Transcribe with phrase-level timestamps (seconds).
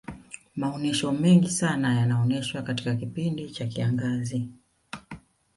[0.55, 4.49] maonyesho mengi sana yanaonyeshwa katika kipindi cha kiangazi